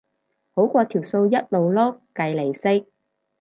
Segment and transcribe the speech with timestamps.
[0.55, 2.87] 好過條數一路碌計利息